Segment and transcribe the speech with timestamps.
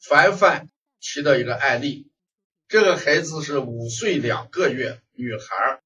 [0.00, 0.68] 凡凡
[1.00, 2.08] 提到一个案例，
[2.68, 5.80] 这个孩子是五岁两个月，女孩，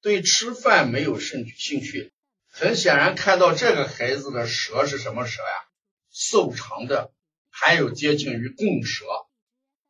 [0.00, 2.10] 对吃饭没有兴趣兴趣。
[2.50, 5.68] 很显然，看到这个孩子的舌是什么舌呀？
[6.10, 7.12] 瘦长的，
[7.50, 9.04] 还有接近于贡舌，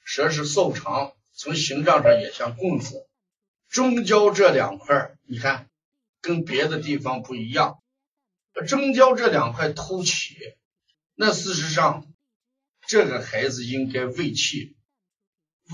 [0.05, 3.07] 舌是瘦长，从形状上也像贡子。
[3.71, 5.71] 中焦这两块，你看
[6.21, 7.81] 跟别的地方不一样，
[8.67, 10.37] 中焦这两块凸起，
[11.15, 12.05] 那事实上。
[12.89, 14.75] 这个孩子应该胃气，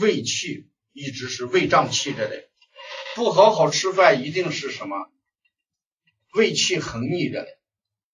[0.00, 2.48] 胃气一直是胃胀气着的，
[3.14, 5.08] 不好好吃饭一定是什么
[6.32, 7.48] 胃气横逆着的。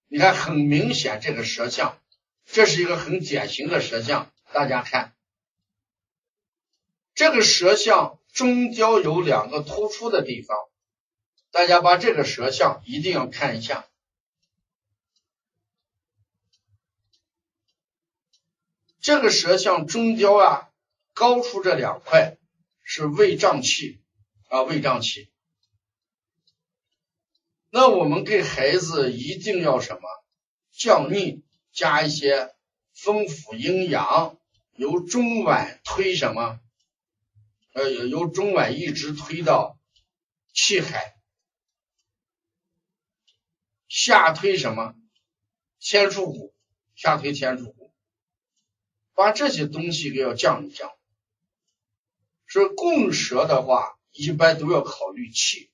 [0.09, 1.99] 你看很明显这个舌象，
[2.45, 4.31] 这是一个很典型的舌象。
[4.53, 5.15] 大家看
[7.15, 10.59] 这个舌象中焦有两个突出的地方，
[11.51, 13.87] 大家把这个舌象一定要看一下。
[19.01, 20.71] 这个舌象中焦啊，
[21.15, 22.37] 高出这两块
[22.83, 24.01] 是胃胀气
[24.49, 25.31] 啊，胃胀气。
[27.71, 30.03] 那我们给孩子一定要什么
[30.73, 32.55] 降逆，加一些
[32.93, 34.37] 丰富阴阳，
[34.77, 36.61] 由中脘推什么？
[37.73, 39.79] 呃，由中脘一直推到
[40.53, 41.15] 气海，
[43.89, 44.95] 下推什么？
[45.79, 46.53] 天枢骨，
[46.97, 47.90] 下推天枢骨。
[49.15, 50.91] 把这些东西给要降一降，
[52.47, 55.71] 是供舌的话，一般都要考虑气。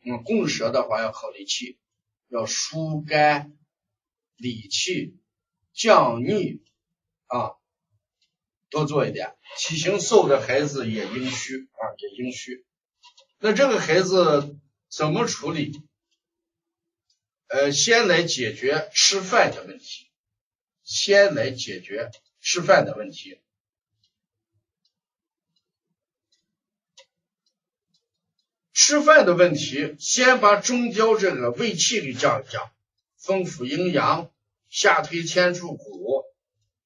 [0.00, 1.78] 嗯，供舌的话要考虑气，
[2.28, 3.58] 要疏肝
[4.36, 5.16] 理气、
[5.72, 6.62] 降逆
[7.26, 7.52] 啊，
[8.70, 9.36] 多做一点。
[9.58, 12.64] 体型瘦的孩子也阴虚啊，也阴虚。
[13.38, 14.56] 那这个孩子
[14.88, 15.82] 怎么处理？
[17.48, 20.10] 呃，先来解决吃饭的问题，
[20.84, 22.10] 先来解决。
[22.50, 23.42] 吃饭的问题，
[28.72, 32.70] 吃饭的问题，先把中焦这个胃气给降一降，
[33.18, 34.32] 丰富营养，
[34.70, 36.24] 下推天柱骨，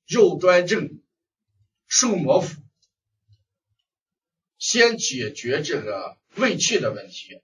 [0.06, 1.00] 右端正，
[1.86, 2.60] 顺摩腹，
[4.58, 7.40] 先解决这个胃气的问题，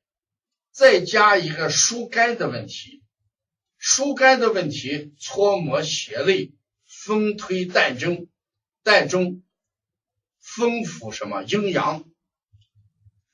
[0.72, 3.00] 再加一个疏肝的问题，
[3.76, 6.52] 疏肝的问题，搓摩胁肋。
[7.04, 8.28] 风推膻中，
[8.82, 9.44] 膻中
[10.40, 12.04] 丰富什么阴阳？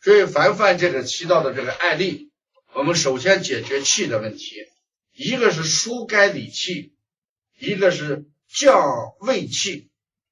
[0.02, 2.30] 所以凡凡这个提到的这个案例，
[2.74, 4.66] 我们首先解决气的问题，
[5.12, 6.94] 一个是疏肝理气，
[7.58, 9.88] 一个是降胃气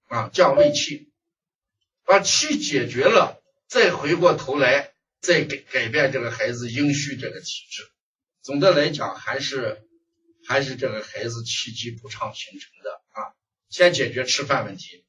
[0.08, 1.10] 啊，降胃气，
[2.04, 7.90] 把气解决了，再回过头来再改改变这个孩子阴虚这个体质。
[8.42, 9.88] 总的来讲，还是
[10.46, 12.91] 还是这个孩子气机不畅形成的。
[13.72, 15.01] 先解决吃饭问题。